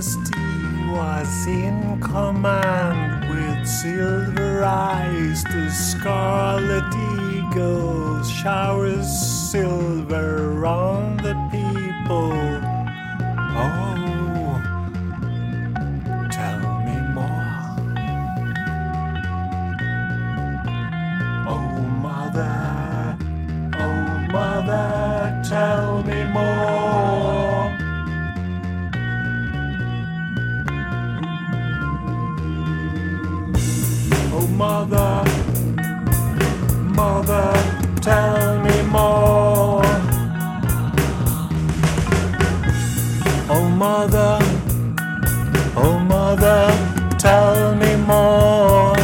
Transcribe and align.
Majesty 0.00 0.32
was 0.88 1.46
in 1.46 2.00
command 2.00 3.28
with 3.28 3.68
silver 3.68 4.64
eyes. 4.64 5.44
The 5.44 5.68
scarlet 5.68 6.88
eagle 7.20 8.24
showers 8.24 9.06
silver 9.50 10.64
on 10.64 11.18
the 11.18 11.34
people. 11.52 12.32
Oh, 13.60 14.62
tell 16.32 16.64
me 16.86 16.96
more. 17.12 17.52
Oh, 21.46 21.76
mother, 22.06 23.18
oh, 23.78 24.18
mother, 24.32 25.42
tell 25.46 26.02
me 26.04 26.24
more. 26.24 26.49
Mother, 34.56 35.24
mother, 36.94 37.52
tell 38.00 38.58
me 38.60 38.82
more. 38.82 39.82
Oh, 43.48 43.68
mother, 43.68 44.38
oh, 45.76 45.98
mother, 45.98 46.70
tell 47.18 47.74
me 47.74 47.96
more. 47.96 48.96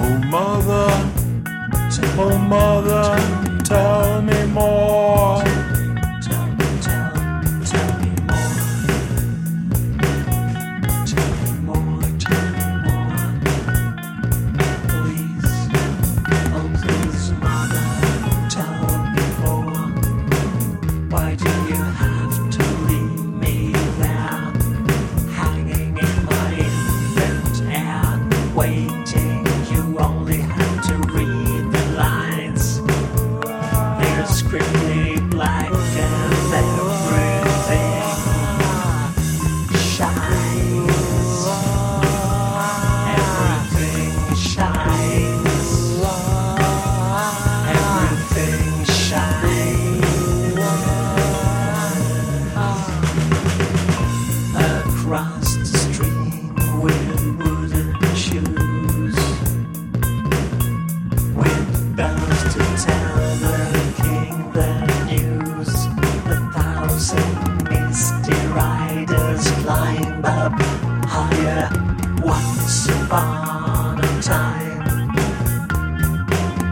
Oh, 0.00 0.18
mother, 0.30 0.90
oh, 2.18 2.38
mother, 2.38 3.33
waiting? 28.54 29.46
You 29.70 29.98
only 29.98 30.38
have 30.38 30.86
to 30.86 30.94
read 31.12 31.72
the 31.72 31.94
lines. 31.96 32.80
They're 32.82 34.26
misty 67.70 68.38
riders 68.54 69.44
climb 69.62 70.24
up 70.24 70.52
higher. 71.06 71.68
Once 72.22 72.88
upon 72.88 74.00
a 74.00 74.22
time, 74.22 74.80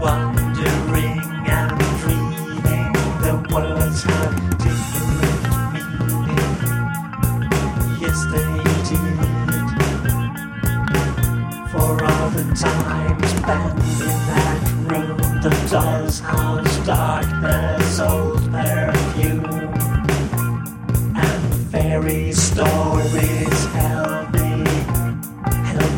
wondering 0.00 1.20
and 1.46 1.78
dreaming, 2.00 2.92
the 3.24 3.34
words 3.52 4.02
different 4.62 5.42
meaning. 5.72 6.56
Yes, 8.00 8.18
they 8.32 8.54
did. 8.88 9.18
For 11.70 11.92
all 12.04 12.28
the 12.30 12.44
times 12.54 13.28
spent 13.30 13.78
in 14.00 14.16
that 14.30 14.60
room, 14.88 15.18
the 15.42 15.50
doll's 15.70 16.18
house, 16.20 16.76
darkness, 16.86 18.00
old 18.00 18.40
perfume, 18.40 18.43
stories 22.54 23.64
held 23.74 24.32
me, 24.32 24.62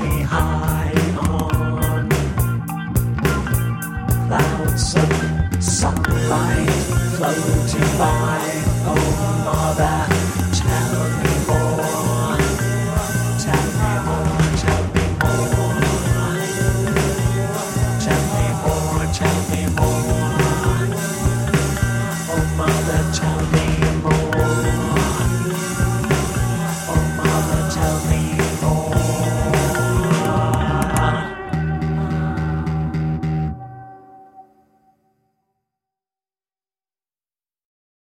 me 0.00 0.22
high 0.22 0.94
on 1.28 2.08
clouds 4.26 4.96
of 4.96 5.62
sunlight 5.62 6.70
floating 7.16 7.90
by. 7.98 8.40
Oh, 8.88 9.08
mother, 9.44 10.25